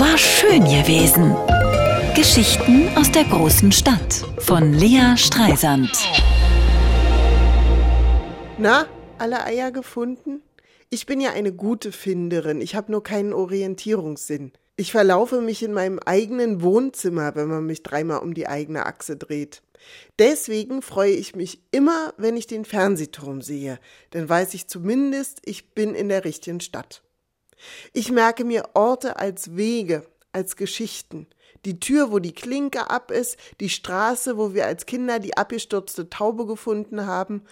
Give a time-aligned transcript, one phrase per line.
[0.00, 1.34] War schön gewesen.
[2.14, 5.90] Geschichten aus der großen Stadt von Lea Streisand.
[8.58, 8.86] Na,
[9.18, 10.40] alle Eier gefunden?
[10.88, 14.52] Ich bin ja eine gute Finderin, ich habe nur keinen Orientierungssinn.
[14.76, 19.16] Ich verlaufe mich in meinem eigenen Wohnzimmer, wenn man mich dreimal um die eigene Achse
[19.16, 19.62] dreht.
[20.20, 23.80] Deswegen freue ich mich immer, wenn ich den Fernsehturm sehe,
[24.10, 27.02] dann weiß ich zumindest, ich bin in der richtigen Stadt.
[27.92, 31.26] Ich merke mir Orte als Wege, als Geschichten.
[31.64, 36.08] Die Tür, wo die Klinke ab ist, die Straße, wo wir als Kinder die abgestürzte
[36.08, 37.42] Taube gefunden haben,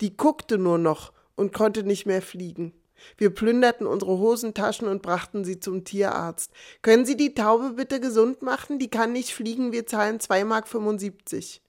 [0.00, 2.72] die guckte nur noch und konnte nicht mehr fliegen.
[3.18, 6.52] Wir plünderten unsere Hosentaschen und brachten sie zum Tierarzt.
[6.82, 8.78] Können Sie die Taube bitte gesund machen?
[8.78, 11.60] Die kann nicht fliegen, wir zahlen 2,75 Mark.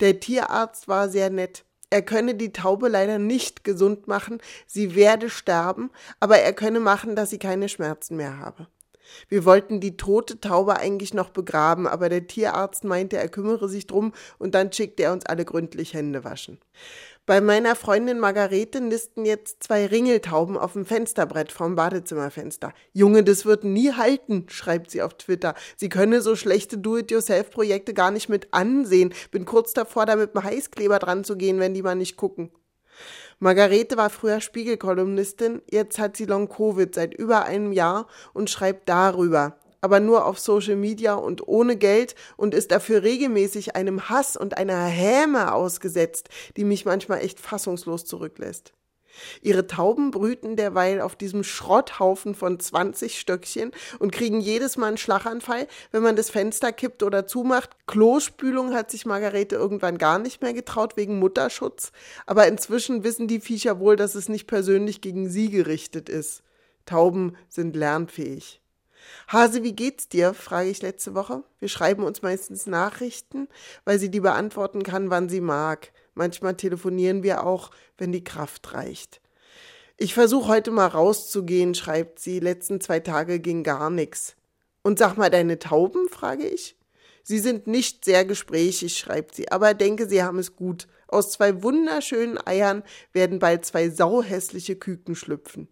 [0.00, 1.64] Der Tierarzt war sehr nett.
[1.96, 7.16] Er könne die Taube leider nicht gesund machen, sie werde sterben, aber er könne machen,
[7.16, 8.66] dass sie keine Schmerzen mehr habe.
[9.28, 13.86] Wir wollten die tote Taube eigentlich noch begraben, aber der Tierarzt meinte, er kümmere sich
[13.86, 16.58] drum und dann schickte er uns alle gründlich Hände waschen.
[17.26, 22.72] Bei meiner Freundin Margarete nisten jetzt zwei Ringeltauben auf dem Fensterbrett vom Badezimmerfenster.
[22.92, 25.54] Junge, das wird nie halten, schreibt sie auf Twitter.
[25.76, 29.12] Sie könne so schlechte Do-it-yourself-Projekte gar nicht mit ansehen.
[29.32, 32.52] Bin kurz davor, da mit einem Heißkleber dran zu gehen, wenn die mal nicht gucken.
[33.38, 39.58] Margarete war früher Spiegelkolumnistin, jetzt hat sie Long-Covid seit über einem Jahr und schreibt darüber,
[39.80, 44.56] aber nur auf Social Media und ohne Geld und ist dafür regelmäßig einem Hass und
[44.56, 48.72] einer Häme ausgesetzt, die mich manchmal echt fassungslos zurücklässt.
[49.42, 54.96] Ihre Tauben brüten derweil auf diesem Schrotthaufen von 20 Stöckchen und kriegen jedes Mal einen
[54.96, 57.70] Schlaganfall, wenn man das Fenster kippt oder zumacht.
[57.86, 61.92] Klospülung hat sich Margarete irgendwann gar nicht mehr getraut wegen Mutterschutz,
[62.26, 66.42] aber inzwischen wissen die Viecher wohl, dass es nicht persönlich gegen sie gerichtet ist.
[66.84, 68.60] Tauben sind lernfähig.
[69.28, 70.34] Hase, wie geht's dir?
[70.34, 71.42] frage ich letzte Woche.
[71.58, 73.48] Wir schreiben uns meistens Nachrichten,
[73.84, 75.92] weil sie die beantworten kann, wann sie mag.
[76.16, 79.20] Manchmal telefonieren wir auch, wenn die Kraft reicht.
[79.98, 82.40] Ich versuche heute mal rauszugehen, schreibt sie.
[82.40, 84.34] Letzten zwei Tage ging gar nichts.
[84.82, 86.08] Und sag mal, deine Tauben?
[86.08, 86.76] frage ich.
[87.22, 90.86] Sie sind nicht sehr gesprächig, schreibt sie, aber denke, sie haben es gut.
[91.06, 92.82] Aus zwei wunderschönen Eiern
[93.12, 95.68] werden bald zwei sauhässliche Küken schlüpfen.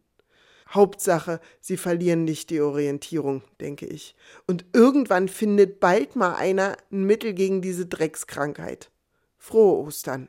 [0.68, 4.14] Hauptsache, sie verlieren nicht die Orientierung, denke ich.
[4.46, 8.90] Und irgendwann findet bald mal einer ein Mittel gegen diese Dreckskrankheit.
[9.38, 10.28] Frohe Ostern